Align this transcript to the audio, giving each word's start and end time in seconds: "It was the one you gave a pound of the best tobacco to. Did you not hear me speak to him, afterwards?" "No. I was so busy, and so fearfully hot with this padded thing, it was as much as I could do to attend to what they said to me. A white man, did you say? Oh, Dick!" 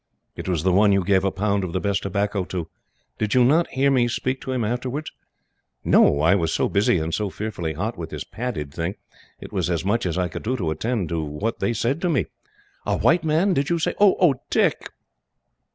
"It 0.35 0.49
was 0.49 0.63
the 0.63 0.71
one 0.73 0.91
you 0.91 1.03
gave 1.03 1.23
a 1.23 1.29
pound 1.29 1.63
of 1.63 1.73
the 1.73 1.79
best 1.79 2.01
tobacco 2.01 2.43
to. 2.45 2.67
Did 3.19 3.35
you 3.35 3.43
not 3.43 3.67
hear 3.67 3.91
me 3.91 4.07
speak 4.07 4.41
to 4.41 4.51
him, 4.51 4.63
afterwards?" 4.63 5.11
"No. 5.85 6.21
I 6.21 6.33
was 6.33 6.51
so 6.51 6.67
busy, 6.67 6.97
and 6.97 7.13
so 7.13 7.29
fearfully 7.29 7.73
hot 7.73 7.99
with 7.99 8.09
this 8.09 8.23
padded 8.23 8.73
thing, 8.73 8.95
it 9.39 9.53
was 9.53 9.69
as 9.69 9.85
much 9.85 10.07
as 10.07 10.17
I 10.17 10.27
could 10.27 10.41
do 10.41 10.57
to 10.57 10.71
attend 10.71 11.09
to 11.09 11.23
what 11.23 11.59
they 11.59 11.71
said 11.71 12.01
to 12.01 12.09
me. 12.09 12.25
A 12.83 12.97
white 12.97 13.23
man, 13.23 13.53
did 13.53 13.69
you 13.69 13.77
say? 13.77 13.93
Oh, 13.99 14.33
Dick!" 14.49 14.89